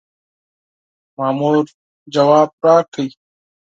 مامور 1.17 1.63
ځواب 2.13 2.49
راکړ. 2.65 3.07